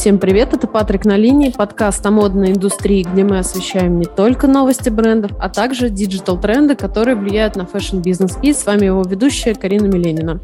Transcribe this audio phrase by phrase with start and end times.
[0.00, 4.46] Всем привет, это Патрик на линии, подкаст о модной индустрии, где мы освещаем не только
[4.46, 8.38] новости брендов, а также digital-тренды, которые влияют на fashion-бизнес.
[8.42, 10.40] И с вами его ведущая Карина Миленина.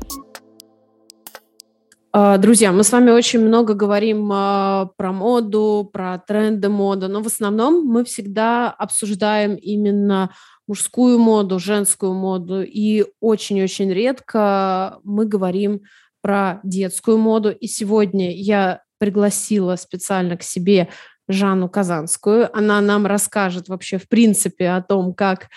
[2.13, 7.23] А, друзья, мы с вами очень много говорим а, про моду, про тренды моды, но
[7.23, 10.33] в основном мы всегда обсуждаем именно
[10.69, 15.81] мужскую моду, женскую моду, и очень-очень редко мы говорим
[16.21, 17.51] про детскую моду.
[17.53, 20.89] И сегодня я пригласила специально к себе
[21.29, 22.55] Жанну Казанскую.
[22.57, 25.49] Она нам расскажет вообще в принципе о том, как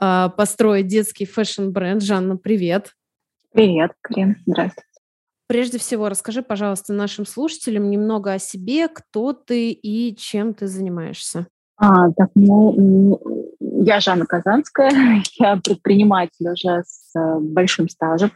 [0.00, 2.02] э, построить детский fashion-бренд.
[2.02, 2.94] Жанна, привет.
[3.52, 4.36] Привет, Карин.
[4.46, 4.88] Здравствуйте.
[5.46, 11.46] Прежде всего, расскажи, пожалуйста, нашим слушателям немного о себе, кто ты и чем ты занимаешься.
[11.76, 13.18] А, так, ну,
[13.60, 14.90] я Жанна Казанская,
[15.38, 18.32] я предприниматель уже с э, большим стажем.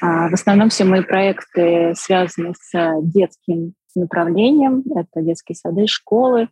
[0.00, 4.82] А, в основном все мои проекты связаны с детским направлением.
[4.94, 6.48] Это детские сады, школы.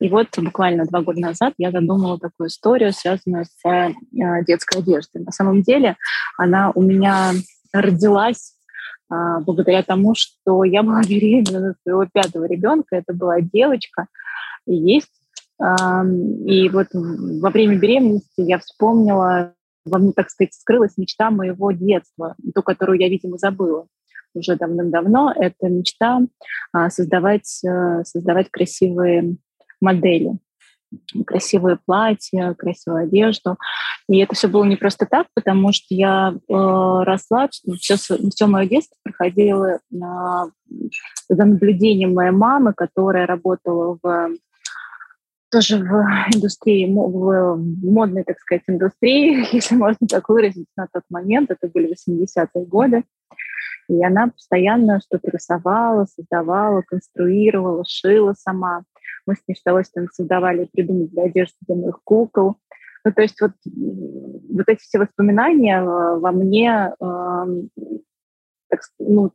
[0.00, 3.92] И вот буквально два года назад я задумала такую историю, связанную с э,
[4.44, 5.22] детской одеждой.
[5.22, 5.96] На самом деле
[6.36, 7.32] она у меня
[7.72, 8.54] родилась
[9.08, 14.06] а, благодаря тому, что я была беременна своего пятого ребенка, это была девочка,
[14.66, 15.10] и есть.
[15.60, 22.34] И вот во время беременности я вспомнила, во мне, так сказать, скрылась мечта моего детства,
[22.52, 23.86] ту, которую я, видимо, забыла
[24.34, 25.32] уже давным-давно.
[25.34, 26.20] Это мечта
[26.72, 29.36] а, создавать, э, создавать красивые
[29.80, 30.38] модели
[31.26, 33.56] красивые платья, красивую одежду.
[34.08, 37.48] И это все было не просто так, потому что я э, росла,
[37.80, 40.50] все, все мое детство проходило на,
[41.28, 44.30] за наблюдением моей мамы, которая работала в
[45.50, 45.90] тоже в
[46.34, 51.92] индустрии, в модной, так сказать, индустрии, если можно так выразить, на тот момент, это были
[51.92, 53.04] 80-е годы.
[53.88, 58.84] И она постоянно что-то рисовала, создавала, конструировала, шила сама.
[59.26, 62.56] Мы с ней с удовольствием создавали придумывали одежду для моих кукол.
[63.04, 67.44] Ну, то есть вот, вот эти все воспоминания э, во мне э,
[68.68, 69.32] так, ну,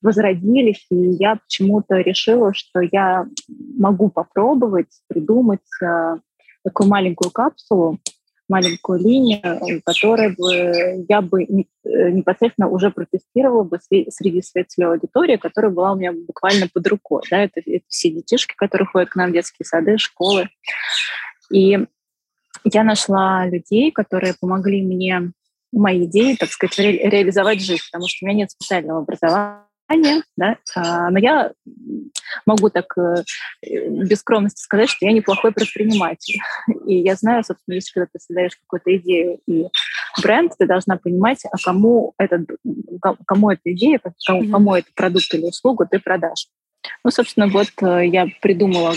[0.00, 3.26] возродились, и я почему-то решила, что я
[3.76, 6.16] могу попробовать придумать э,
[6.62, 7.98] такую маленькую капсулу,
[8.48, 11.46] маленькую линию, которую бы я бы э,
[12.10, 17.22] непосредственно уже протестировала бы среди своей целевой аудитории, которая была у меня буквально под рукой.
[17.30, 17.42] Да?
[17.42, 20.48] Это, это все детишки, которые ходят к нам в детские сады, школы.
[21.50, 21.78] И
[22.64, 25.32] я нашла людей, которые помогли мне
[25.72, 29.64] мои идеи, так сказать, ре- реализовать жизнь, потому что у меня нет специального образования,
[30.36, 31.52] да, а, но я
[32.46, 33.22] могу так э,
[33.62, 36.38] без скромности сказать, что я неплохой предприниматель.
[36.86, 39.66] И я знаю, собственно, если когда ты создаешь какую-то идею и
[40.22, 42.48] бренд, ты должна понимать, а кому, этот,
[43.26, 46.48] кому эта идея, кому, кому этот продукт или услугу ты продашь.
[47.02, 48.94] Ну, собственно, вот э, я придумала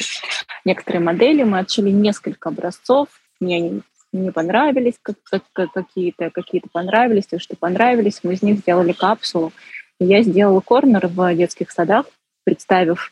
[0.65, 3.09] некоторые модели, мы отшили несколько образцов,
[3.39, 3.81] мне они
[4.13, 5.17] не понравились, как,
[5.53, 9.51] как, какие-то какие понравились, то, что понравились, мы из них сделали капсулу,
[9.99, 12.05] я сделала корнер в детских садах,
[12.43, 13.11] представив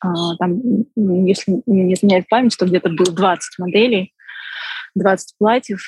[0.00, 0.60] а, там,
[0.96, 4.12] если не изменяет память, то где-то было 20 моделей,
[4.94, 5.82] 20 платьев.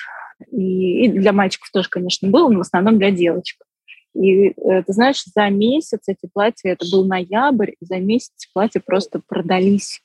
[0.53, 3.59] И, и для мальчиков тоже, конечно, было, но в основном для девочек.
[4.15, 9.21] И э, ты знаешь, за месяц эти платья, это был ноябрь, за месяц платья просто
[9.27, 10.01] продались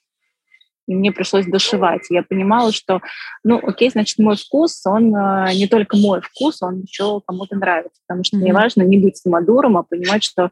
[0.88, 2.02] и мне пришлось дошивать.
[2.10, 3.02] Я понимала, что,
[3.44, 8.02] ну, окей, значит, мой вкус, он э, не только мой вкус, он еще кому-то нравится,
[8.08, 8.42] потому что mm-hmm.
[8.42, 10.50] мне важно не быть самодуром, а понимать, что э,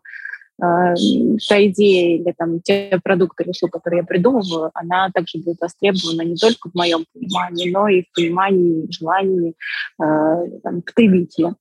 [1.49, 6.21] та идея или там те продукты или услуги, которые я придумываю, она также будет востребована
[6.21, 9.53] не только в моем понимании, но и в понимании, желании
[10.01, 11.55] э, там, потребителя.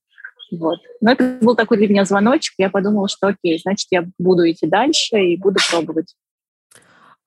[0.52, 0.80] Вот.
[1.00, 2.54] Но это был такой для меня звоночек.
[2.58, 6.14] Я подумала, что окей, значит, я буду идти дальше и буду пробовать.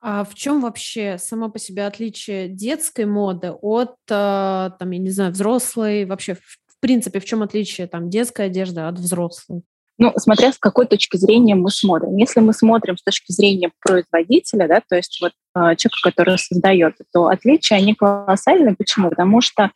[0.06, 5.09] А в чем вообще само по себе отличие детской моды от, а, там, я не
[5.09, 6.03] знаю, взрослой?
[6.03, 9.63] Вообще, в принципе, в чем отличие там детской одежды от взрослой?
[10.00, 12.18] Ну, смотря с какой точки зрения мы смотрим.
[12.18, 16.95] Если мы смотрим с точки зрения производителя, да, то есть вот э, человека, который создает,
[17.13, 18.75] то отличия, они колоссальные.
[18.75, 19.10] Почему?
[19.10, 19.69] Потому что э,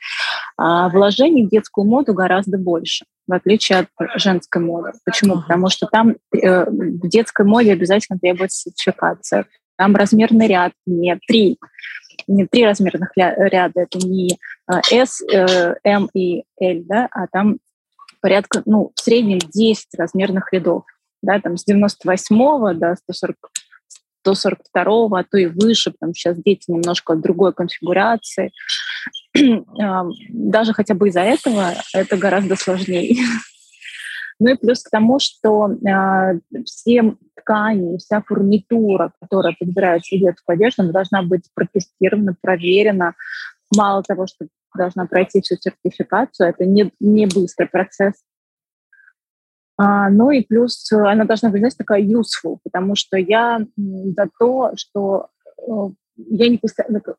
[0.58, 3.88] вложений в детскую моду гораздо больше, в отличие от
[4.20, 4.92] женской моды.
[5.06, 5.42] Почему?
[5.42, 9.46] Потому что там э, в детской моде обязательно требуется сертификация,
[9.78, 11.58] там размерный ряд не три,
[12.28, 17.60] не три размерных ряда, это не а, S, э, M и L, да, а там
[18.22, 20.84] порядка, ну, в среднем 10 размерных рядов,
[21.22, 23.38] да, там с 98 до 140,
[24.22, 28.52] 142, а то и выше, потому что сейчас дети немножко другой конфигурации.
[30.30, 33.16] Даже хотя бы из-за этого это гораздо сложнее.
[34.40, 40.56] Ну и плюс к тому, что э, все ткани, вся фурнитура, которая подбирается в детскую
[40.56, 43.16] одежду, должна быть протестирована, проверена.
[43.76, 48.14] Мало того, что должна пройти всю сертификацию, это не, не быстрый процесс.
[49.78, 54.72] А, ну и плюс она должна быть, знаете, такая useful, потому что я за то,
[54.76, 55.30] что
[55.60, 56.60] э, я не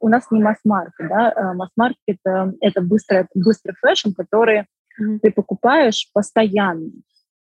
[0.00, 4.67] у нас не масс-маркет, да, а масс-маркет это, это быстрый, быстрый fashion, который
[5.00, 5.20] mm-hmm.
[5.23, 6.91] ты покупаешь постоянно,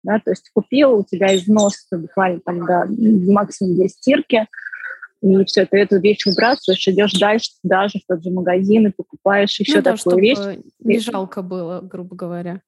[0.05, 2.85] да, то есть купил, у тебя износ буквально там до
[3.31, 4.47] максимум две стирки,
[5.21, 9.59] и все, ты эту вещь выбрасываешь, идешь дальше, даже в тот же магазин и покупаешь
[9.59, 10.37] еще ну, да, такую вещь.
[10.79, 12.61] Не жалко было, грубо говоря.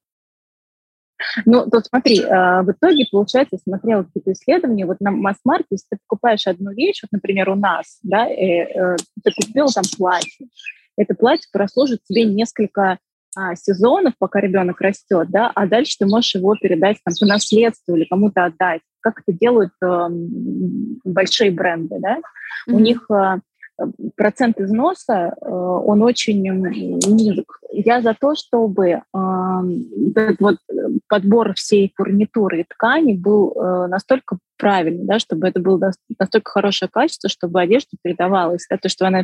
[1.46, 5.88] Ну, то смотри, а, в итоге, получается, я смотрела какие-то исследования, вот на масс-маркете, если
[5.92, 10.48] ты покупаешь одну вещь, вот, например, у нас, да, э, э, ты купил там платье,
[10.96, 13.00] это платье прослужит тебе несколько
[13.38, 17.96] а, сезонов, пока ребенок растет, да, а дальше ты можешь его передать там, по наследству
[17.96, 18.82] или кому-то отдать.
[19.00, 20.08] Как это делают э,
[21.06, 22.18] большие бренды, да?
[22.18, 22.74] Mm-hmm.
[22.74, 23.40] У них э,
[24.16, 27.60] процент износа, э, он очень низок.
[27.72, 29.00] Я за то, чтобы э,
[30.16, 30.58] этот вот
[31.08, 36.90] подбор всей фурнитуры и ткани был э, настолько правильный, да, чтобы это было настолько хорошее
[36.92, 39.24] качество, чтобы одежда передавалась, да, то, что она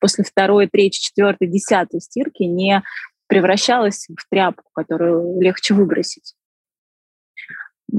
[0.00, 2.82] после второй, третьей, четвертой, десятой стирки не
[3.28, 6.34] превращалась в тряпку, которую легче выбросить.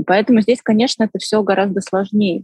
[0.06, 2.44] Поэтому здесь, конечно, это все гораздо сложнее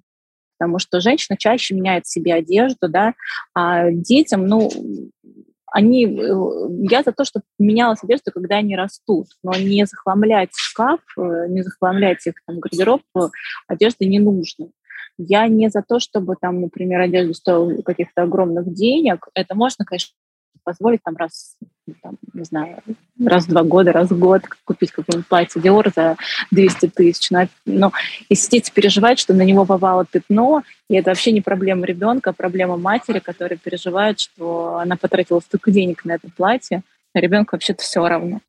[0.57, 3.13] потому что женщина чаще меняет себе одежду, да,
[3.53, 4.69] а детям, ну,
[5.71, 6.33] они, э,
[6.89, 11.63] я за то, чтобы менялась одежда, когда они растут, но не захламлять шкаф, э, не
[11.63, 13.01] захламлять их там гардероб
[13.67, 14.69] одежды не нужно.
[15.17, 19.27] Я не за то, чтобы там, например, одежда стоила каких-то огромных денег.
[19.33, 20.13] Это можно, конечно,
[20.65, 21.55] позволить там раз,
[22.01, 22.79] там, не знаю,
[23.23, 26.17] раз в два года, раз в год купить какое-нибудь платье Dior за
[26.51, 27.31] 200 тысяч.
[27.31, 27.91] Но, но
[28.27, 32.33] если дети переживают, что на него попало пятно, и это вообще не проблема ребенка, а
[32.33, 36.81] проблема матери, которая переживает, что она потратила столько денег на это платье,
[37.13, 38.41] а ребенку вообще-то все равно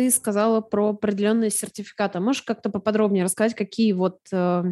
[0.00, 2.20] ты сказала про определенные сертификаты.
[2.20, 4.64] Можешь как-то поподробнее рассказать, какие вот э,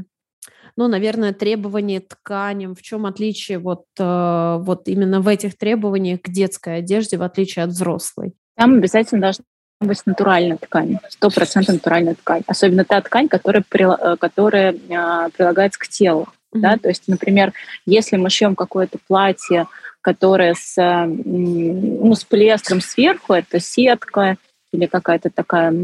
[0.76, 6.28] ну, наверное, требования тканям, в чем отличие вот, э, вот именно в этих требованиях к
[6.28, 8.34] детской одежде, в отличие от взрослой?
[8.56, 9.44] Там обязательно должна
[9.80, 12.42] быть натуральная ткань, сто процентов натуральная ткань.
[12.46, 16.28] Особенно та ткань, которая, э, которая а, прилагается к телу.
[16.54, 16.60] Mm-hmm.
[16.60, 16.76] Да?
[16.76, 17.52] То есть, например,
[17.84, 19.66] если мы шьем какое-то платье,
[20.00, 24.36] которое с, ну, с полиэстером сверху, это сетка,
[24.72, 25.74] или какая-то такая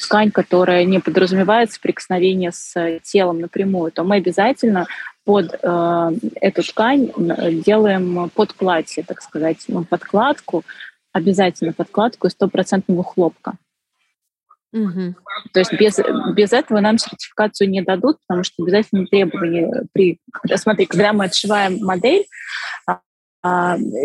[0.00, 4.86] ткань, которая не подразумевает соприкосновение с телом напрямую, то мы обязательно
[5.24, 6.10] под э,
[6.40, 7.10] эту ткань
[7.62, 10.62] делаем под платье, так сказать, ну, подкладку,
[11.12, 13.54] обязательно подкладку из стопроцентного хлопка.
[14.72, 15.14] Угу.
[15.52, 15.98] То есть без,
[16.34, 20.20] без этого нам сертификацию не дадут, потому что обязательно требования при...
[20.54, 22.26] Смотри, когда мы отшиваем модель,
[22.86, 23.00] а,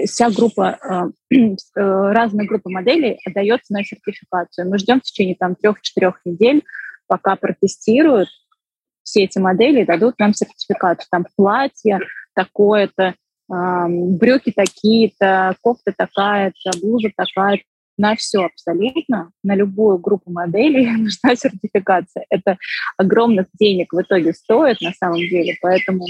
[0.06, 1.42] вся группа, а, э,
[1.76, 4.70] разная группа моделей отдается на сертификацию.
[4.70, 6.64] Мы ждем в течение там трех-четырех недель,
[7.08, 8.30] пока протестируют
[9.04, 11.08] все эти модели дадут нам сертификацию.
[11.12, 12.00] Там платье
[12.34, 13.16] такое-то,
[13.50, 17.64] брюки такие-то, кофта такая-то, блуза такая-то.
[17.98, 22.26] На все абсолютно, на любую группу моделей нужна сертификация.
[22.30, 22.58] Это
[22.98, 26.06] огромных денег в итоге стоит на самом деле, поэтому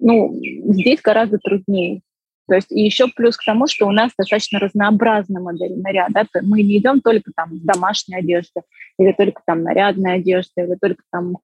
[0.00, 0.32] ну,
[0.68, 2.02] здесь гораздо труднее.
[2.48, 6.26] То есть и еще плюс к тому, что у нас достаточно разнообразная модель наряда.
[6.32, 6.40] Да?
[6.42, 8.62] Мы не идем только там с домашней одежды,
[8.98, 11.38] или только там нарядная одежда, или только там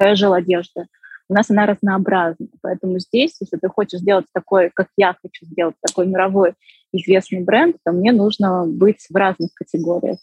[0.00, 0.86] casual одежда.
[1.28, 2.46] У нас она разнообразна.
[2.62, 6.54] Поэтому здесь, если ты хочешь сделать такой, как я хочу сделать, такой мировой
[6.92, 10.18] известный бренд, то мне нужно быть в разных категориях.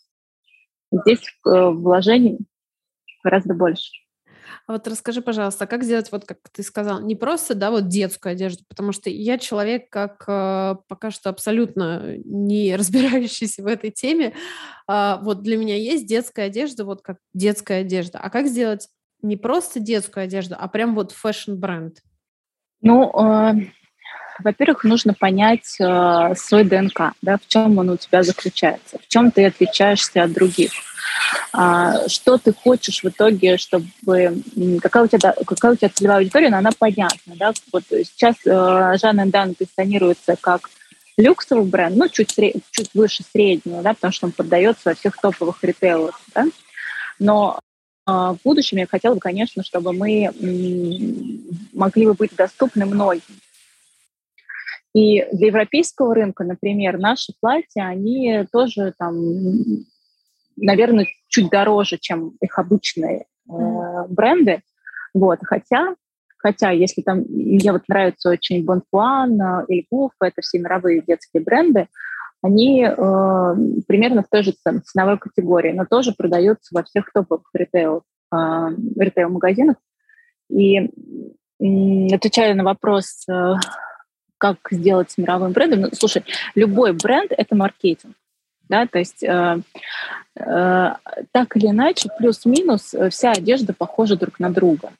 [0.91, 2.39] Здесь э, вложений
[3.23, 3.91] гораздо больше.
[4.67, 8.33] А вот расскажи, пожалуйста, как сделать, вот как ты сказал, не просто, да, вот детскую
[8.33, 14.33] одежду, потому что я человек, как э, пока что абсолютно не разбирающийся в этой теме,
[14.87, 18.19] э, вот для меня есть детская одежда, вот как детская одежда.
[18.19, 18.87] А как сделать
[19.21, 22.01] не просто детскую одежду, а прям вот fashion-бренд?
[22.81, 23.53] Ну, э,
[24.43, 29.31] во-первых, нужно понять э, свой ДНК, да, в чем он у тебя заключается, в чем
[29.31, 30.71] ты отличаешься от других.
[31.53, 33.87] А, что ты хочешь в итоге, чтобы
[34.81, 37.53] какая у тебя какая у тебя целевая аудитория, но она понятна, да?
[37.71, 40.69] Вот сейчас э, Zhanna and Anna позиционируется как
[41.17, 42.35] люксовый бренд, ну чуть
[42.71, 46.45] чуть выше среднего, да, потому что он поддается во всех топовых ритейлах, да?
[47.19, 47.59] Но
[48.07, 50.31] э, в будущем я хотела бы, конечно, чтобы мы
[51.73, 53.21] могли бы быть доступны многим.
[54.93, 59.15] И для европейского рынка, например, наши платья, они тоже там
[60.61, 63.53] наверное, чуть дороже, чем их обычные э,
[64.09, 64.61] бренды.
[65.13, 65.95] Вот, хотя,
[66.37, 71.87] хотя, если там, мне вот нравится очень Бонфуан, Эль Гуф, это все мировые детские бренды,
[72.41, 72.95] они э,
[73.87, 78.67] примерно в той же ценовой категории, но тоже продаются во всех топовых ритейл, э,
[78.97, 79.77] ритейл-магазинах.
[80.49, 83.53] И э, отвечая на вопрос, э,
[84.41, 86.23] как сделать с мировым брендом, ну, слушай,
[86.55, 88.15] любой бренд— это маркетинг.
[88.67, 89.61] Да, то есть э,
[90.35, 90.89] э,
[91.31, 94.91] так или иначе, плюс-минус, э, вся одежда похожа друг на друга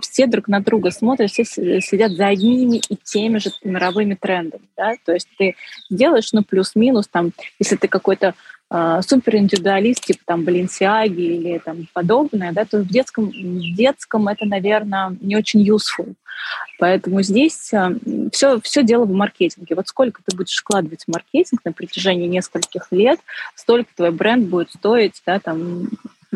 [0.00, 4.94] все друг на друга смотрят, все следят за одними и теми же мировыми трендами, да,
[5.04, 5.56] то есть ты
[5.90, 8.34] делаешь, ну, плюс-минус, там, если ты какой-то
[8.70, 13.74] э, а, супер индивидуалист, типа там Баленсиаги или там подобное, да, то в детском, в
[13.74, 16.14] детском это, наверное, не очень useful.
[16.78, 17.72] Поэтому здесь
[18.32, 19.74] все, все дело в маркетинге.
[19.74, 23.20] Вот сколько ты будешь вкладывать в маркетинг на протяжении нескольких лет,
[23.54, 25.90] столько твой бренд будет стоить, да, там,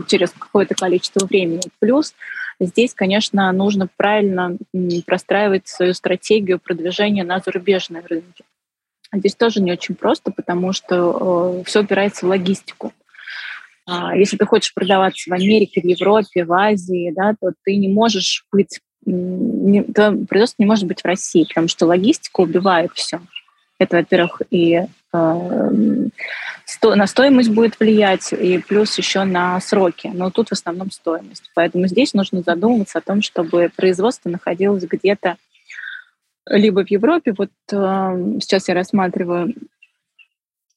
[0.07, 1.62] через какое-то количество времени.
[1.79, 2.14] Плюс
[2.61, 4.57] Здесь, конечно, нужно правильно
[5.07, 8.45] простраивать свою стратегию продвижения на зарубежные рынки.
[9.14, 12.92] Здесь тоже не очень просто, потому что э, все опирается в логистику.
[13.87, 17.88] А, если ты хочешь продаваться в Америке, в Европе, в Азии, да, то ты не
[17.88, 23.21] можешь быть, производство не может быть в России, потому что логистика убивает все.
[23.78, 25.71] Это, во-первых, и э,
[26.64, 30.11] сто, на стоимость будет влиять, и плюс еще на сроки.
[30.14, 31.50] Но тут в основном стоимость.
[31.54, 35.37] Поэтому здесь нужно задумываться о том, чтобы производство находилось где-то
[36.47, 37.77] либо в Европе, вот э,
[38.41, 39.55] сейчас я рассматриваю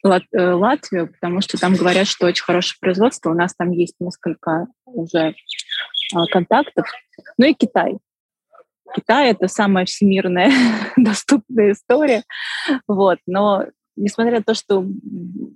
[0.04, 3.96] Лат, э, Латвию, потому что там говорят, что очень хорошее производство, у нас там есть
[4.00, 6.88] несколько уже э, контактов,
[7.38, 7.98] ну и Китай.
[8.96, 10.52] Китай— это самая всемирная
[10.98, 12.24] доступная история.
[12.88, 13.20] Вот.
[13.26, 13.66] Но
[13.98, 14.86] несмотря на то, что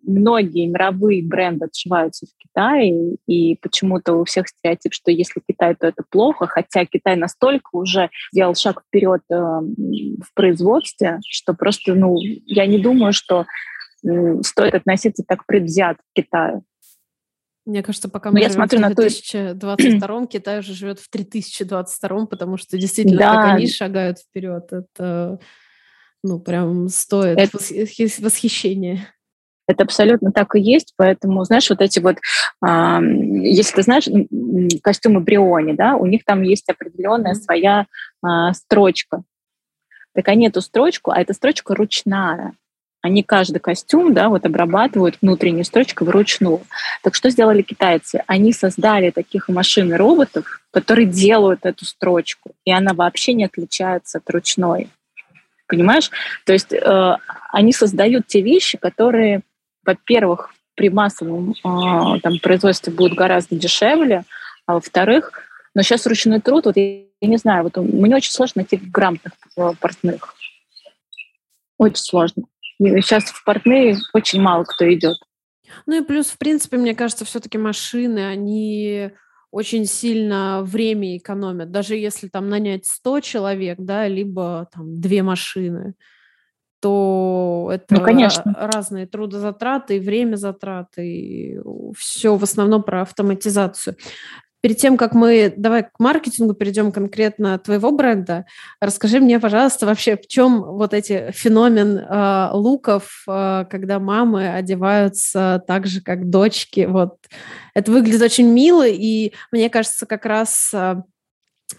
[0.03, 5.87] многие мировые бренды отшиваются в Китае, и почему-то у всех стереотип, что если Китай, то
[5.87, 12.17] это плохо, хотя Китай настолько уже сделал шаг вперед э, в производстве, что просто, ну,
[12.19, 13.45] я не думаю, что
[14.03, 16.63] э, стоит относиться так предвзято к Китаю.
[17.65, 22.77] Мне кажется, пока мы я смотрю в 2022 Китай уже живет в 3022, потому что
[22.77, 23.35] действительно, да.
[23.35, 25.39] как они шагают вперед, это
[26.23, 27.57] ну прям стоит это...
[27.57, 29.07] восхищения.
[29.67, 32.17] Это абсолютно так и есть, поэтому, знаешь, вот эти вот,
[32.65, 32.99] э,
[33.43, 34.09] если ты знаешь,
[34.81, 37.85] костюмы Бриони, да, у них там есть определенная своя
[38.25, 39.23] э, строчка.
[40.13, 42.53] Так они эту строчку, а эта строчка ручная.
[43.01, 46.61] Они каждый костюм да, вот обрабатывают внутренней строчкой вручную.
[47.01, 48.23] Так что сделали китайцы?
[48.27, 54.19] Они создали таких машин и роботов, которые делают эту строчку, и она вообще не отличается
[54.19, 54.89] от ручной.
[55.71, 56.11] Понимаешь?
[56.45, 57.15] То есть э,
[57.53, 59.41] они создают те вещи, которые,
[59.85, 64.25] во-первых, при массовом э, там, производстве будут гораздо дешевле,
[64.65, 65.31] а во-вторых,
[65.73, 69.31] но сейчас ручной труд, вот я, я не знаю, вот мне очень сложно найти грамотных
[69.55, 70.35] э, портных.
[71.77, 72.43] Очень сложно.
[72.77, 75.15] Сейчас в портные очень мало кто идет.
[75.85, 79.11] Ну и плюс, в принципе, мне кажется, все-таки машины, они
[79.51, 81.71] очень сильно время экономят.
[81.71, 85.93] Даже если там нанять 100 человек, да, либо там две машины,
[86.81, 88.55] то это ну, конечно.
[88.57, 91.59] разные трудозатраты время затраты, и
[91.95, 93.97] все в основном про автоматизацию.
[94.61, 98.45] Перед тем, как мы, давай к маркетингу перейдем конкретно твоего бренда,
[98.79, 105.63] расскажи мне, пожалуйста, вообще, в чем вот эти феномен э, луков, э, когда мамы одеваются
[105.65, 106.85] так же, как дочки.
[106.87, 107.17] Вот
[107.73, 111.01] это выглядит очень мило, и мне кажется, как раз э,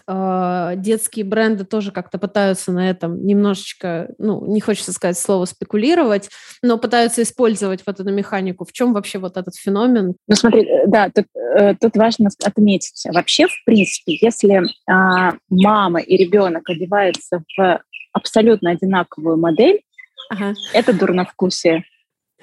[0.07, 6.29] детские бренды тоже как-то пытаются на этом немножечко, ну, не хочется сказать слово спекулировать,
[6.61, 8.65] но пытаются использовать вот эту механику.
[8.65, 10.15] В чем вообще вот этот феномен?
[10.27, 13.03] Ну, смотри, э, да, тут, э, тут важно отметить.
[13.13, 17.81] Вообще, в принципе, если а, мама и ребенок одеваются в
[18.13, 19.81] абсолютно одинаковую модель,
[20.29, 20.53] ага.
[20.73, 21.83] это дурновкусие.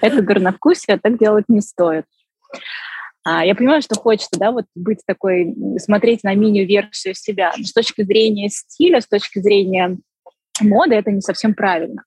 [0.00, 2.04] Это дурновкусие, так делать не стоит.
[3.22, 7.52] А, я понимаю, что хочется, да, вот быть такой, смотреть на мини-версию себя.
[7.56, 9.98] Но с точки зрения стиля, с точки зрения
[10.60, 12.04] моды, это не совсем правильно.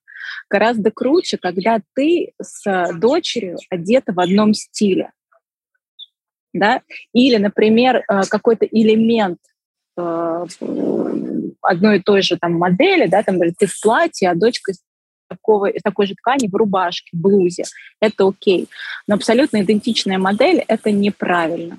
[0.50, 5.12] Гораздо круче, когда ты с дочерью одета в одном стиле.
[6.52, 6.82] Да?
[7.12, 9.38] Или, например, э, какой-то элемент
[9.96, 10.46] э,
[11.60, 14.72] одной и той же там модели, да, там, ты в платье, а дочка
[15.28, 17.64] такого, такой же ткани в рубашке, блузе.
[18.00, 18.68] Это окей.
[19.06, 21.78] Но абсолютно идентичная модель— это неправильно.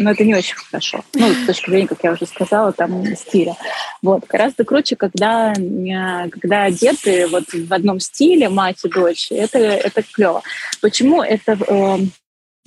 [0.00, 1.04] Но это не очень хорошо.
[1.14, 3.56] Ну, с точки зрения, как я уже сказала, там, стиля.
[4.00, 4.24] Вот.
[4.28, 5.52] Гораздо круче, когда,
[6.30, 9.32] когда одеты вот в одном стиле мать и дочь.
[9.32, 10.42] Это, это клево.
[10.80, 11.98] Почему это э,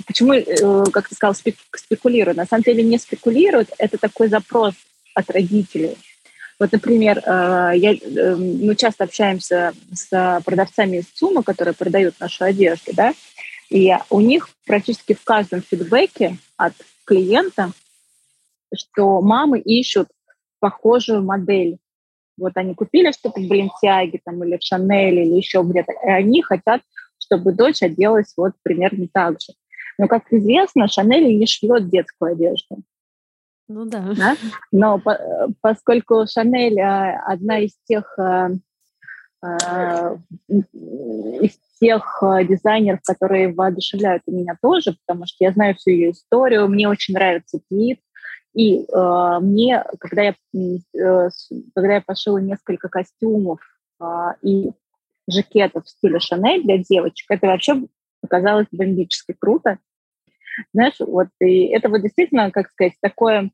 [0.05, 2.38] почему, э, как ты сказал, спекулируют?
[2.38, 4.74] На самом деле не спекулируют, это такой запрос
[5.13, 5.98] от родителей.
[6.61, 12.43] Вот, например, э, я, эм, мы часто общаемся с продавцами из ЦУМа, которые продают нашу
[12.43, 13.15] одежду, да,
[13.71, 17.71] и у них практически в каждом фидбэке от клиента,
[18.77, 20.09] что мамы ищут
[20.59, 21.79] похожую модель.
[22.37, 26.43] Вот они купили что-то в Баленсиаге там, или в Шанеле, или еще где-то, и они
[26.43, 26.83] хотят,
[27.17, 29.53] чтобы дочь оделась вот примерно так же.
[29.97, 32.83] Но, как известно, Шанель не шьет детскую одежду.
[33.71, 34.13] Ну да.
[34.15, 34.35] да?
[34.71, 35.17] Но по,
[35.61, 38.49] поскольку Шанель а, одна из тех, а,
[39.41, 40.17] а,
[40.49, 46.87] из тех дизайнеров, которые воодушевляют меня тоже, потому что я знаю всю ее историю, мне
[46.87, 47.99] очень нравится Пит,
[48.53, 51.29] и э, мне, когда я, э,
[51.73, 53.59] когда я пошила несколько костюмов
[54.01, 54.05] э,
[54.41, 54.71] и
[55.27, 57.83] жакетов в стиле Шанель для девочек, это вообще
[58.19, 59.79] показалось бомбически круто.
[60.73, 63.51] Знаешь, вот и это вот действительно, как сказать, такое,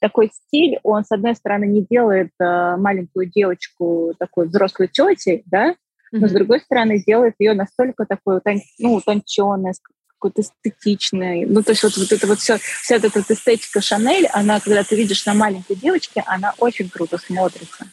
[0.00, 5.74] такой стиль, он, с одной стороны, не делает э, маленькую девочку такой взрослой тетей, да,
[6.12, 6.28] но, mm-hmm.
[6.28, 8.40] с другой стороны, делает ее настолько такой
[8.78, 9.72] ну, утонченной,
[10.18, 11.46] какой-то эстетичной.
[11.46, 14.82] Ну, то есть вот, вот это вот все, вся эта вот эстетика Шанель, она, когда
[14.82, 17.86] ты видишь на маленькой девочке, она очень круто смотрится.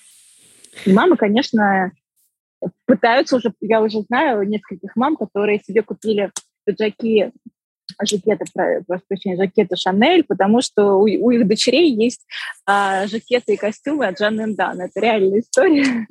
[0.86, 1.92] И мамы, конечно,
[2.86, 6.32] пытаются уже, я уже знаю нескольких мам, которые себе купили
[6.66, 7.32] пиджаки,
[8.02, 8.46] жакеты,
[8.88, 12.26] прошу прощения, жакеты Шанель, потому что у, у их дочерей есть
[12.66, 14.82] а, жакеты и костюмы от Жанны Дан.
[14.82, 16.08] Это реальная история.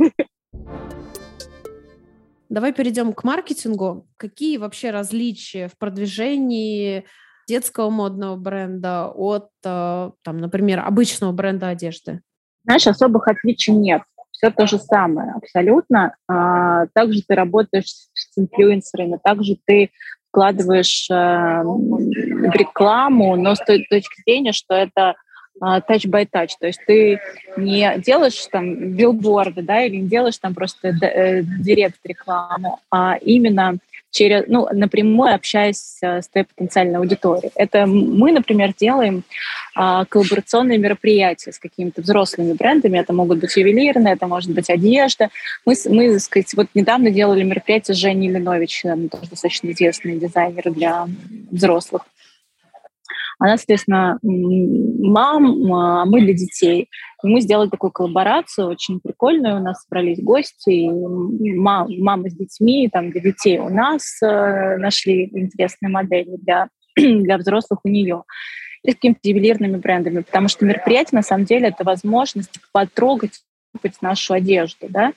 [2.49, 4.07] Давай перейдем к маркетингу.
[4.19, 7.05] Какие вообще различия в продвижении
[7.49, 12.21] детского модного бренда от, э, там, например, обычного бренда одежды?
[12.65, 14.03] Знаешь, особых отличий нет
[14.43, 16.17] все то же самое абсолютно.
[16.29, 19.93] А, также ты работаешь с инфлюенсерами, также ты
[20.33, 25.15] вкладываешь э, в рекламу, но с той точки зрения, что это
[25.61, 27.21] touch by touch, то есть ты
[27.59, 33.77] не делаешь там билборды, да, или не делаешь там просто э, директ рекламу, а именно
[34.13, 37.51] через, ну, напрямую общаясь с твоей потенциальной аудиторией.
[37.57, 39.25] Это мы, например, делаем
[39.75, 42.99] а, коллаборационные мероприятия с какими-то взрослыми брендами.
[42.99, 45.31] Это могут быть ювелирные, это может быть одежда.
[45.65, 50.71] Мы, мы так сказать, вот недавно делали мероприятие с Женей Линович, тоже достаточно известный дизайнер
[50.71, 51.09] для
[51.51, 52.03] взрослых.
[53.43, 56.89] Она, соответственно, мам, а мы для детей.
[57.25, 59.57] И мы сделали такую коллаборацию, очень прикольную.
[59.57, 65.29] У нас собрались гости, мам, мамы с детьми, там, для детей у нас э, нашли
[65.33, 68.23] интересные модели для, для взрослых у нее
[68.85, 73.41] и с какими-то ювелирными брендами, потому что мероприятие, на самом деле, это возможность потрогать
[74.01, 75.13] нашу одежду, да,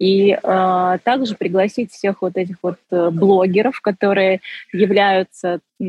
[0.00, 4.40] и э, также пригласить всех вот этих вот э, блогеров, которые
[4.72, 5.84] являются а,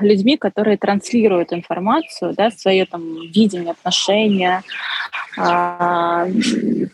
[0.00, 4.62] людьми, которые транслируют информацию, да, свое там видение, отношение
[5.36, 6.26] а,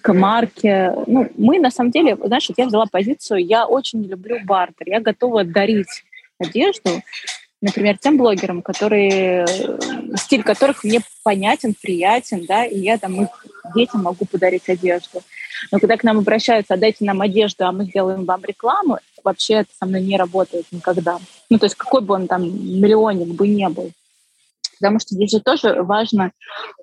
[0.02, 0.92] к марке.
[1.06, 5.44] Ну, мы на самом деле, знаешь, я взяла позицию, я очень люблю бартер, я готова
[5.44, 6.04] дарить
[6.38, 7.02] одежду,
[7.62, 9.46] например, тем блогерам, которые,
[10.16, 13.28] стиль которых мне понятен, приятен, да, и я там их
[13.74, 15.22] детям могу подарить одежду.
[15.72, 19.70] Но когда к нам обращаются, отдайте нам одежду, а мы сделаем вам рекламу, вообще это
[19.78, 21.18] со мной не работает никогда.
[21.50, 23.90] Ну, то есть какой бы он там миллионник бы не был.
[24.78, 26.32] Потому что здесь же тоже важно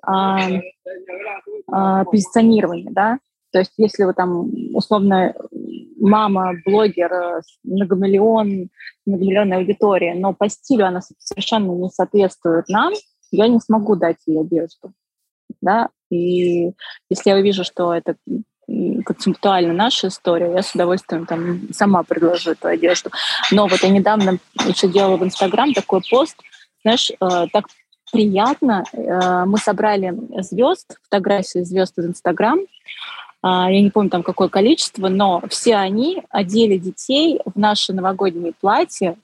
[0.02, 0.38] а,
[1.70, 3.18] а, позиционирование, да.
[3.52, 5.34] То есть если вы там условно
[6.00, 8.68] мама, блогер, многомиллион,
[9.06, 12.92] многомиллионная аудитория, но по стилю она совершенно не соответствует нам,
[13.30, 14.92] я не смогу дать ей одежду.
[15.60, 15.88] Да?
[16.10, 16.72] И
[17.10, 18.16] если я увижу, что это
[19.04, 23.10] концептуально наша история, я с удовольствием там сама предложу эту одежду.
[23.50, 26.36] Но вот я недавно еще делала в Инстаграм такой пост,
[26.82, 27.66] знаешь, э, так
[28.12, 28.84] приятно.
[28.92, 32.58] Э, мы собрали звезд, фотографии звезд из Инстаграм.
[32.58, 32.66] Э,
[33.42, 39.16] я не помню там какое количество, но все они одели детей в наши новогодние платья.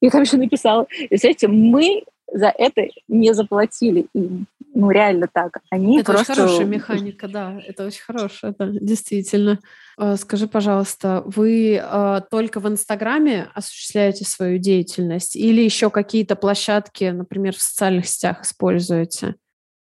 [0.00, 4.46] Я там еще написала, знаете, мы за это не заплатили им.
[4.72, 5.58] Ну, реально так.
[5.70, 6.32] Они это просто...
[6.32, 7.60] очень хорошая механика, да.
[7.66, 9.58] Это очень хорошая, да, действительно.
[9.96, 17.04] А, скажи, пожалуйста, вы э, только в Инстаграме осуществляете свою деятельность или еще какие-то площадки,
[17.04, 19.34] например, в социальных сетях используете?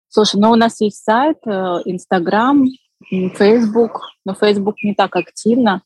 [0.07, 1.51] Слушай, ну у нас есть сайт, э,
[1.85, 2.65] Инстаграм,
[3.09, 5.83] Facebook, но Facebook не так активно,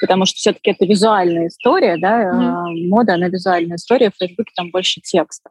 [0.00, 2.88] потому что все-таки это визуальная история, да, mm.
[2.88, 5.50] мода, она визуальная история, в Facebook там больше текста.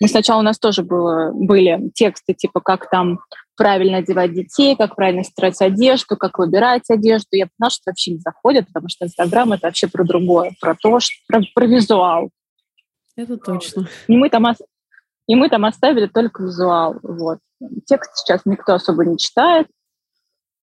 [0.00, 3.20] Мы сначала у нас тоже было, были тексты, типа, как там
[3.56, 7.28] правильно одевать детей, как правильно стирать одежду, как выбирать одежду.
[7.32, 11.00] Я поняла, что вообще не заходит, потому что Инстаграм— это вообще про другое, про то,
[11.00, 12.30] что, про, про визуал.
[13.16, 13.88] Это точно.
[14.08, 14.44] И мы там,
[15.26, 16.96] и мы там оставили только визуал.
[17.02, 17.38] Вот.
[17.86, 19.66] Текст сейчас никто особо не читает.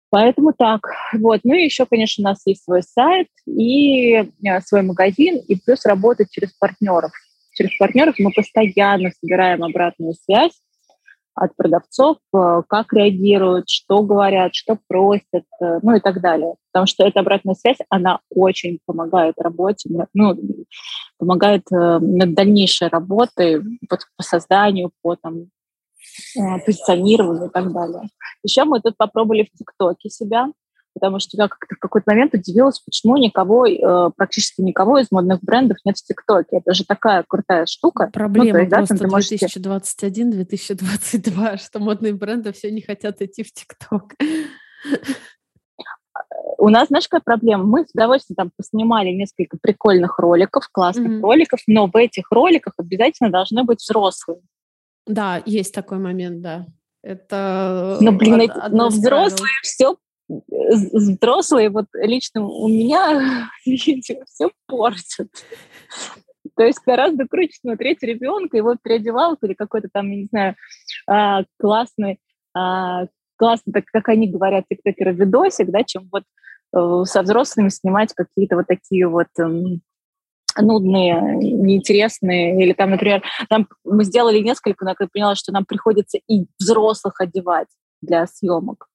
[0.09, 0.81] Поэтому так.
[1.13, 1.39] Вот.
[1.45, 5.85] Ну и еще, конечно, у нас есть свой сайт и э, свой магазин, и плюс
[5.85, 7.11] работать через партнеров.
[7.61, 10.59] Через партнеров мы постоянно собираем обратную связь
[11.33, 16.55] от продавцов, э, как реагируют, что говорят, что просят, э, ну и так далее.
[16.71, 20.35] Потому что эта обратная связь, она очень помогает работе, ну,
[21.17, 25.47] помогает над дальнейшей работой по, по созданию, по там,
[26.37, 28.01] Э, позиционированию и так далее.
[28.43, 30.47] Еще мы тут попробовали в ТикТоке себя,
[30.93, 35.41] потому что я как-то в какой-то момент удивилась, почему никого, э, практически никого из модных
[35.41, 36.57] брендов нет в ТикТоке.
[36.57, 38.05] Это же такая крутая штука.
[38.05, 39.45] Ну, Проблема ну, есть, просто можете...
[39.45, 44.13] 2021-2022, что модные бренды все не хотят идти в ТикТок.
[46.57, 47.63] У нас, знаешь, какая проблема?
[47.63, 51.21] Мы с удовольствием там поснимали несколько прикольных роликов, классных mm-hmm.
[51.21, 54.41] роликов, но в этих роликах обязательно должны быть взрослые.
[55.07, 56.67] Да, есть такой момент, да.
[57.03, 59.95] Это но, блин, од- но взрослые все
[60.57, 65.29] взрослые, вот лично у меня видео все портят.
[66.55, 70.55] То есть гораздо круче смотреть ребенка, его переодевалку или какой-то там, я не знаю,
[71.07, 72.19] а, классный,
[72.55, 73.05] а,
[73.37, 76.23] классный, так как они говорят, тиктокеры, видосик, да, чем вот
[76.75, 79.81] э, со взрослыми снимать какие-то вот такие вот эм,
[80.59, 86.19] нудные, неинтересные, или там, например, там мы сделали несколько, но я поняла, что нам приходится
[86.27, 87.67] и взрослых одевать
[88.01, 88.87] для съемок,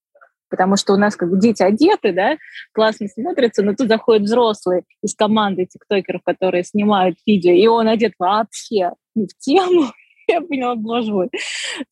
[0.56, 2.38] потому что у нас как бы дети одеты, да,
[2.72, 8.14] классно смотрится, но тут заходит взрослый из команды тиктокеров, которые снимают видео, и он одет
[8.18, 9.90] вообще не в тему,
[10.28, 11.28] я поняла, боже мой,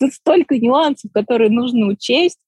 [0.00, 2.38] тут столько нюансов, которые нужно учесть,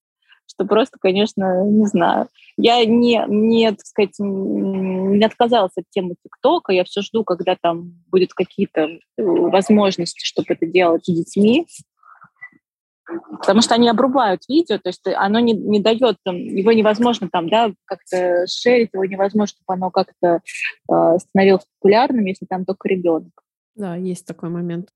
[0.48, 2.28] что просто, конечно, не знаю.
[2.56, 7.92] Я не, не, так сказать, не отказалась от темы ТикТока, я все жду, когда там
[8.10, 11.66] будут какие-то э, возможности, чтобы это делать с детьми,
[13.38, 17.48] потому что они обрубают видео, то есть оно не, не дает, там, его невозможно там,
[17.48, 20.40] да, как-то шерить, его невозможно, чтобы оно как-то
[20.90, 23.30] э, становилось популярным, если там только ребенок.
[23.74, 24.88] Да, есть такой момент.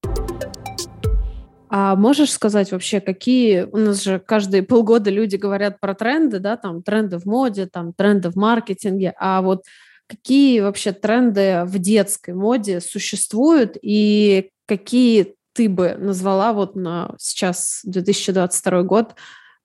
[1.72, 6.56] А можешь сказать вообще, какие у нас же каждые полгода люди говорят про тренды, да,
[6.56, 9.62] там тренды в моде, там тренды в маркетинге, а вот
[10.08, 17.80] какие вообще тренды в детской моде существуют и какие ты бы назвала вот на сейчас
[17.84, 19.14] 2022 год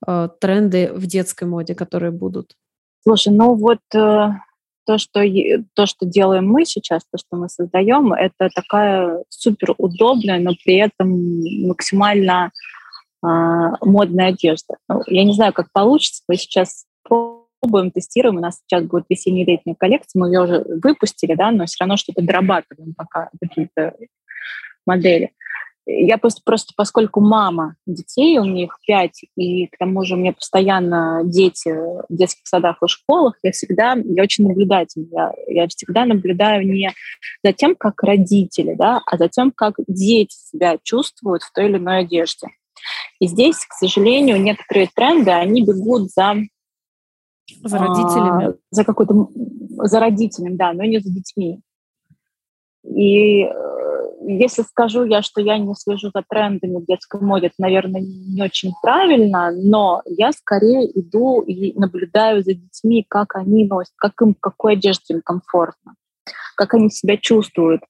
[0.08, 2.56] э, тренды в детской моде, которые будут?
[3.04, 4.30] Слушай, ну вот э,
[4.86, 5.22] то, что,
[5.74, 10.78] то, что делаем мы сейчас, то, что мы создаем, это такая супер удобная, но при
[10.78, 12.52] этом максимально
[13.24, 13.28] э,
[13.82, 14.78] модная одежда.
[14.88, 16.24] Ну, я не знаю, как получится.
[16.28, 18.38] Мы сейчас пробуем, тестируем.
[18.38, 20.20] У нас сейчас будет весенне-летняя коллекция.
[20.20, 23.96] Мы ее уже выпустили, да, но все равно что-то дорабатываем пока какие-то
[24.86, 25.32] модели.
[25.88, 30.34] Я просто, просто, поскольку мама детей, у них пять, и к тому же у меня
[30.34, 36.06] постоянно дети в детских садах и школах, я всегда, я очень наблюдательна, я, я всегда
[36.06, 36.92] наблюдаю не
[37.44, 41.78] за тем, как родители, да, а за тем, как дети себя чувствуют в той или
[41.78, 42.48] иной одежде.
[43.20, 46.36] И здесь, к сожалению, некоторые тренды, они бегут за
[47.64, 48.46] за родителями?
[48.46, 49.30] А, за какой-то...
[49.84, 51.62] За родителями, да, но не за детьми.
[52.84, 53.50] И э,
[54.28, 58.42] если скажу я, что я не слежу за трендами в детской моде, это, наверное, не
[58.42, 64.36] очень правильно, но я скорее иду и наблюдаю за детьми, как они носят, как им,
[64.40, 65.96] какой одежде им комфортно,
[66.56, 67.82] как они себя чувствуют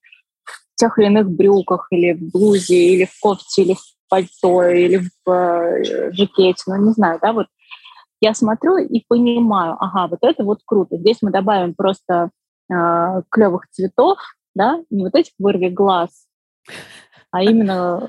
[0.44, 5.02] в тех или иных брюках, или в блузе, или в кофте, или в пальто, или
[5.24, 7.46] в э, жакете, ну, не знаю, да, вот
[8.20, 10.96] я смотрю и понимаю, ага, вот это вот круто.
[10.96, 12.30] Здесь мы добавим просто
[12.72, 14.18] э, клевых цветов,
[14.54, 16.25] да, не вот этих вырви глаз,
[17.30, 18.08] а именно,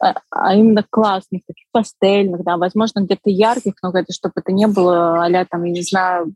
[0.00, 4.66] а, а именно классных, таких пастельных, да, возможно, где-то ярких, но это, чтобы это не
[4.66, 6.34] было а там, я не знаю...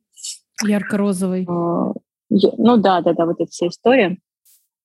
[0.63, 1.43] Ярко-розовый.
[1.43, 1.93] Э,
[2.31, 4.19] ну да, да, да, вот эта вся история.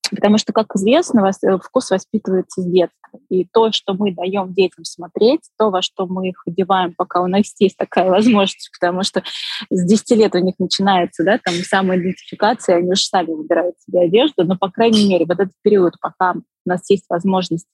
[0.10, 3.20] Потому что, как известно, э, вкус воспитывается с детства.
[3.30, 7.28] И то, что мы даем детям смотреть, то, во что мы их одеваем, пока у
[7.28, 9.24] нас есть такая возможность, потому что
[9.70, 14.44] с 10 лет у них начинается да, там, самоидентификация, они уже сами выбирают себе одежду,
[14.44, 17.68] но, по крайней мере, вот этот период, пока у нас есть возможность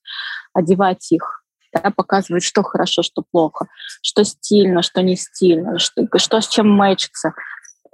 [0.54, 3.68] одевать их, да, показывать, что хорошо, что плохо,
[4.02, 7.34] что стильно, что не стильно, что, что с чем мэчится,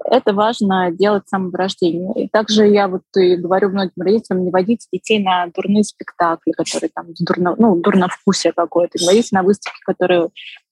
[0.10, 2.13] это важно делать с самого рождения.
[2.15, 6.89] И также я вот и говорю многим родителям, не водите детей на дурные спектакли, которые
[6.93, 10.30] там дурно, ну, дурновкусие какое-то, не водите на выставки, которые...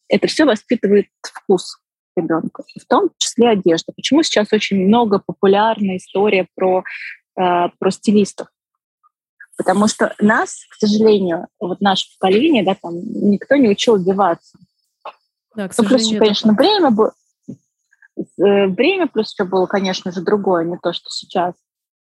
[0.07, 1.77] Это все воспитывает вкус
[2.15, 3.91] ребенка, в том числе одежда.
[3.95, 6.83] Почему сейчас очень много популярна история про,
[7.37, 8.47] э, про стилистов?
[9.57, 14.57] Потому что нас, к сожалению, вот наше поколение, да, там никто не учил одеваться.
[15.55, 17.13] Да, к ну, плюс, конечно, время было,
[18.37, 21.53] время плюс еще было, конечно же, другое, не то, что сейчас.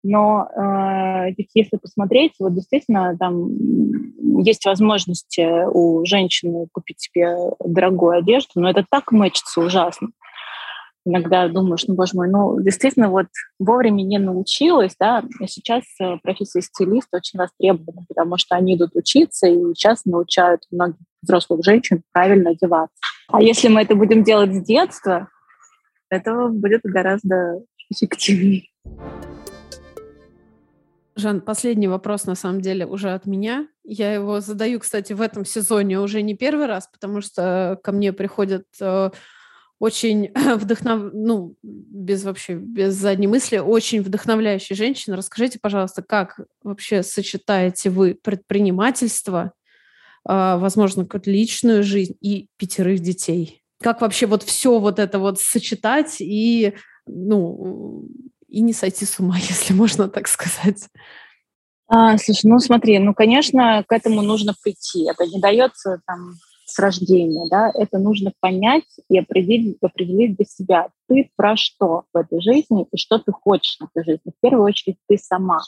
[0.03, 3.49] Но э, если посмотреть, вот действительно там
[4.43, 10.09] есть возможность у женщины купить себе дорогую одежду, но это так мэчится ужасно
[11.05, 13.27] иногда думаешь, ну, боже мой, ну, действительно, вот
[13.59, 18.95] вовремя не научилась, да, и сейчас э, профессия стилиста очень востребована, потому что они идут
[18.95, 22.97] учиться и сейчас научают многих взрослых женщин правильно одеваться.
[23.29, 25.29] А если мы это будем делать с детства,
[26.11, 28.65] это будет гораздо эффективнее.
[31.17, 33.69] Жан, последний вопрос, на самом деле, уже от меня.
[33.85, 38.13] Я его задаю, кстати, в этом сезоне уже не первый раз, потому что ко мне
[38.13, 39.11] приходят э,
[39.79, 41.13] очень вдохнов...
[41.13, 45.17] ну, без вообще, без задней мысли, очень вдохновляющая женщина.
[45.17, 49.53] Расскажите, пожалуйста, как вообще сочетаете вы предпринимательство,
[50.25, 53.60] а, возможно, какую-то личную жизнь и пятерых детей?
[53.81, 56.75] Как вообще вот все вот это вот сочетать и,
[57.07, 58.07] ну,
[58.49, 60.89] и не сойти с ума, если можно так сказать?
[61.89, 65.09] А, слушай, ну смотри, ну, конечно, к этому нужно прийти.
[65.09, 66.35] Это не дается там
[66.71, 72.17] с рождения, да, это нужно понять и определить, определить для себя, ты про что в
[72.17, 74.33] этой жизни и что ты хочешь в этой жизни.
[74.37, 75.63] В первую очередь ты сама.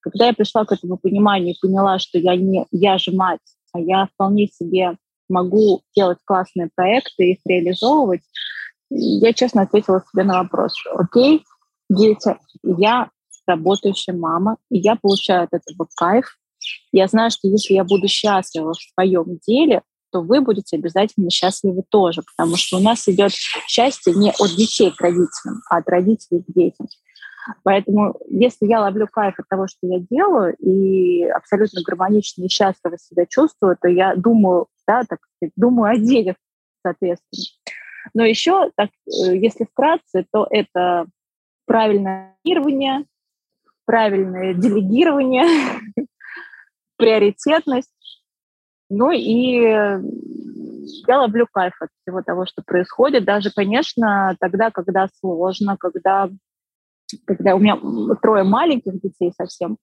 [0.00, 3.40] Когда я пришла к этому пониманию и поняла, что я не я же мать,
[3.72, 4.96] а я вполне себе
[5.28, 8.22] могу делать классные проекты их реализовывать,
[8.90, 10.74] я честно ответила себе на вопрос.
[10.94, 11.44] Окей,
[11.90, 13.10] дети, я
[13.46, 16.36] работающая мама, и я получаю от этого кайф.
[16.92, 21.82] Я знаю, что если я буду счастлива в своем деле, то вы будете обязательно счастливы
[21.88, 26.42] тоже, потому что у нас идет счастье не от детей к родителям, а от родителей
[26.42, 26.86] к детям.
[27.62, 32.98] Поэтому если я ловлю кайф от того, что я делаю, и абсолютно гармонично и счастливо
[32.98, 35.18] себя чувствую, то я думаю, да, так
[35.54, 35.96] думаю о
[36.82, 37.44] соответственно.
[38.14, 41.06] Но еще, так, э, если вкратце, то это
[41.66, 43.04] правильное планирование,
[43.84, 45.44] правильное делегирование,
[46.96, 47.92] приоритетность,
[48.88, 49.56] ну и
[51.06, 53.24] я ловлю кайф от всего того, что происходит.
[53.24, 56.30] Даже, конечно, тогда, когда сложно, когда,
[57.26, 57.78] когда у меня
[58.22, 59.76] трое маленьких детей совсем,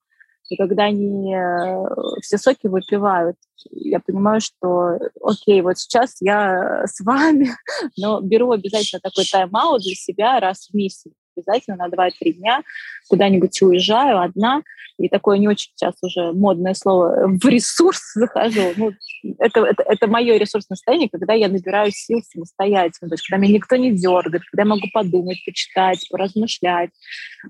[0.49, 1.85] и когда они э,
[2.21, 3.37] все соки выпивают,
[3.71, 7.49] я понимаю, что окей, вот сейчас я с вами,
[7.97, 12.61] но беру обязательно такой тайм-аут для себя раз в месяц обязательно на 2-3 дня
[13.09, 14.61] куда-нибудь уезжаю одна,
[14.97, 18.61] и такое не очень сейчас уже модное слово, в ресурс захожу.
[18.77, 18.93] Ну,
[19.39, 23.55] это, это, это мое ресурсное состояние, когда я набираю сил самостоятельно, то есть когда меня
[23.55, 26.91] никто не дергает, когда я могу подумать, почитать, поразмышлять.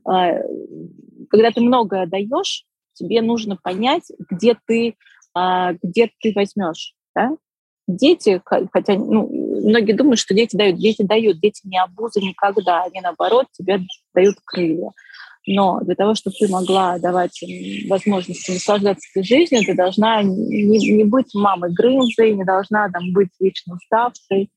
[0.08, 0.34] А,
[1.30, 4.96] когда ты многое даешь, тебе нужно понять, где ты,
[5.34, 6.96] а, где ты возьмешь.
[7.16, 7.38] Да?
[7.88, 9.30] Дети, хотя ну,
[9.62, 10.80] многие думают, что дети дают.
[10.80, 12.84] Дети дают, дети не обузы никогда.
[12.84, 13.82] Они, наоборот, тебе
[14.14, 14.92] дают крылья.
[15.48, 20.64] Но для того, чтобы ты могла давать им возможность наслаждаться этой жизнью, ты должна не,
[20.64, 24.50] не быть мамой Грымзой, не должна там, быть вечно уставшей.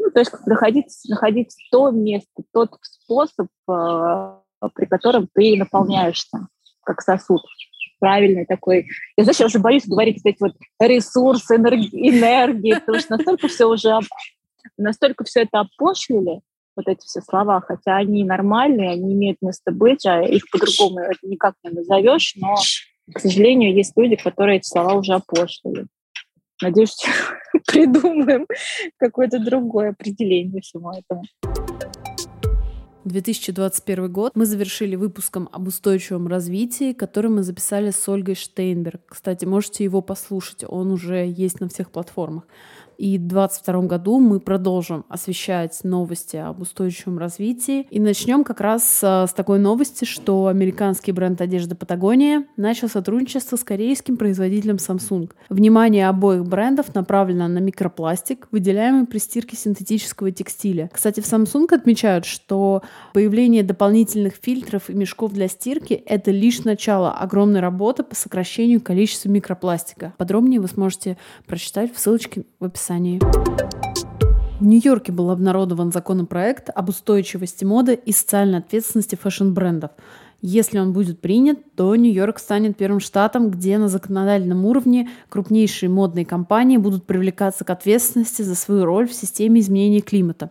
[0.00, 4.34] Ну, то есть находить, находить то место, тот способ, э,
[4.74, 6.48] при котором ты наполняешься,
[6.90, 7.42] как сосуд
[8.00, 8.88] правильный такой.
[9.16, 13.48] Я, знаешь, я уже боюсь говорить вот эти вот ресурсы, энергии, энергии потому что настолько
[13.48, 13.98] все уже,
[14.76, 16.40] настолько все это опошлили,
[16.74, 21.54] вот эти все слова, хотя они нормальные, они имеют место быть, а их по-другому никак
[21.62, 22.56] не назовешь, но,
[23.12, 25.86] к сожалению, есть люди, которые эти слова уже опошлили.
[26.62, 26.96] Надеюсь,
[27.66, 28.46] придумаем
[28.98, 31.22] какое-то другое определение всему этому.
[33.04, 39.00] 2021 год мы завершили выпуском об устойчивом развитии, который мы записали с Ольгой Штейнберг.
[39.06, 42.44] Кстати, можете его послушать, он уже есть на всех платформах.
[43.00, 47.86] И в 2022 году мы продолжим освещать новости об устойчивом развитии.
[47.88, 53.56] И начнем как раз э, с такой новости, что американский бренд одежды Патагония начал сотрудничество
[53.56, 55.30] с корейским производителем Samsung.
[55.48, 60.90] Внимание обоих брендов направлено на микропластик, выделяемый при стирке синтетического текстиля.
[60.92, 62.82] Кстати, в Samsung отмечают, что
[63.14, 69.30] появление дополнительных фильтров и мешков для стирки— это лишь начало огромной работы по сокращению количества
[69.30, 70.12] микропластика.
[70.18, 73.20] Подробнее вы сможете прочитать в ссылочке в описании описании.
[74.58, 79.92] В Нью-Йорке был обнародован законопроект об устойчивости моды и социальной ответственности фэшн-брендов.
[80.42, 86.26] Если он будет принят, то Нью-Йорк станет первым штатом, где на законодательном уровне крупнейшие модные
[86.26, 90.50] компании будут привлекаться к ответственности за свою роль в системе изменения климата.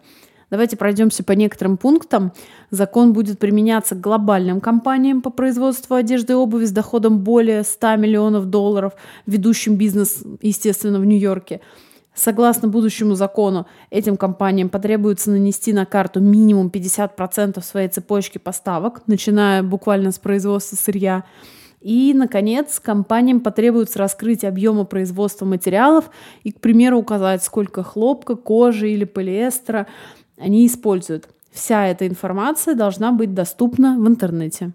[0.49, 2.32] Давайте пройдемся по некоторым пунктам.
[2.71, 7.97] Закон будет применяться к глобальным компаниям по производству одежды и обуви с доходом более 100
[7.97, 8.93] миллионов долларов,
[9.28, 11.62] ведущим бизнес, естественно, в Нью-Йорке–
[12.19, 19.63] Согласно будущему закону, этим компаниям потребуется нанести на карту минимум 50% своей цепочки поставок, начиная
[19.63, 21.23] буквально с производства сырья.
[21.79, 26.10] И, наконец, компаниям потребуется раскрыть объемы производства материалов
[26.43, 29.88] и, к примеру, указать, сколько хлопка, кожи или полиэстера
[30.38, 31.29] они используют.
[31.53, 34.73] Вся эта информация должна быть доступна в интернете.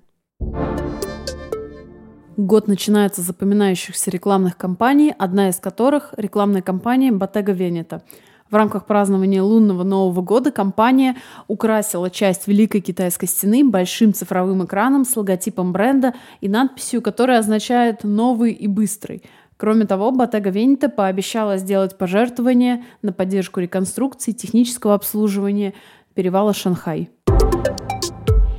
[2.36, 8.02] Год начинается с запоминающихся рекламных кампаний, одна из которых– рекламная кампания Bottega Veneta.
[8.50, 11.16] В рамках празднования лунного Нового года компания
[11.46, 18.02] украсила часть Великой Китайской стены большим цифровым экраном с логотипом бренда и надписью, которая означает
[18.02, 19.22] «новый и быстрый».
[19.56, 25.72] Кроме того, Bottega Veneta пообещала сделать пожертвование на поддержку реконструкции технического обслуживания
[26.14, 27.10] перевала Шанхай.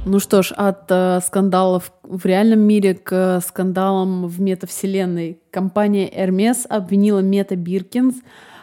[0.08, 5.40] Ну что ж, от э, скандалов в реальном мире к скандалам в метавселенной.
[5.50, 8.18] Компания Hermes обвинила Мета Биркинс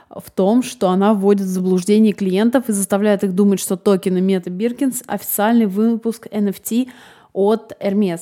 [0.09, 4.51] в том, что она вводит в заблуждение клиентов и заставляет их думать, что токены Мета
[4.51, 6.91] Биркинс— официальный выпуск NFT
[7.33, 8.21] от Hermes.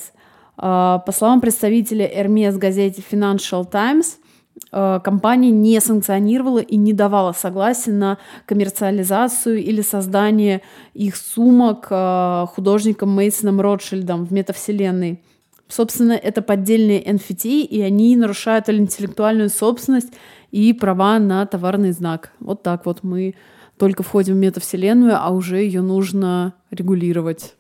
[0.57, 4.17] Э, по словам представителя Hermes газете Financial Times—
[4.71, 10.63] компания не санкционировала и не давала согласия на коммерциализацию или создание
[10.95, 15.23] их сумок э, художником Мейсоном Ротшильдом в метавселенной.
[15.69, 20.13] Собственно, это поддельные NFT, и они нарушают интеллектуальную собственность
[20.51, 22.33] и права на товарный знак.
[22.41, 23.35] Вот так вот мы
[23.79, 27.55] только входим в метавселенную, а уже ее нужно регулировать.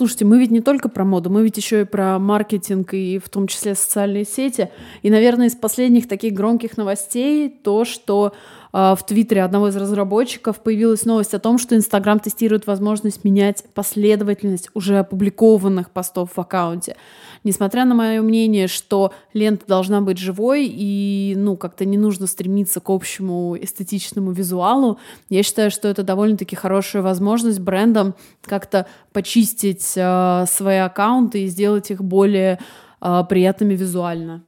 [0.00, 3.28] Слушайте, мы ведь не только про моду, мы ведь еще и про маркетинг и в
[3.28, 4.70] том числе социальные сети.
[5.02, 8.32] И, наверное, из последних таких громких новостей то, что
[8.72, 13.62] э, в Твиттере одного из разработчиков появилась новость о том, что Инстаграм тестирует возможность менять
[13.74, 16.96] последовательность уже опубликованных постов в аккаунте.
[17.44, 22.80] Несмотря на мое мнение, что лента должна быть живой и, ну, как-то не нужно стремиться
[22.80, 30.44] к общему эстетичному визуалу, я считаю, что это довольно-таки хорошая возможность брендам как-то почистить э,
[30.46, 32.58] свои аккаунты и сделать их более
[33.00, 34.44] э, приятными визуально.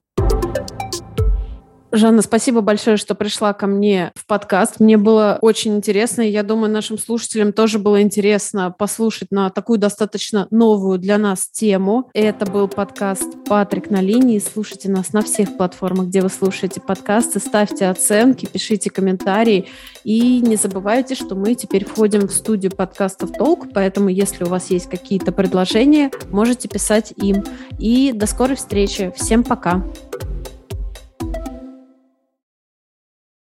[1.95, 4.81] Жанна, спасибо большое, что пришла ко мне в подкаст.
[4.81, 9.79] Мне было очень интересно, и я думаю, нашим слушателям тоже было интересно послушать на такую
[9.79, 12.09] достаточно новую для нас тему.
[12.15, 14.39] Это был подкаст «Патрик на линии».
[14.39, 17.41] Слушайте нас на всех платформах, где вы слушаете подкасты.
[17.41, 19.69] Ставьте оценки, пишите комментарии.
[20.03, 24.71] И не забывайте, что мы теперь входим в студию подкастов «Толк», поэтому если у вас
[24.71, 27.45] есть какие-то предложения, можете писать им.
[27.79, 29.13] И до скорой встречи.
[29.15, 29.85] Всем пока!
[30.13, 30.52] Пока.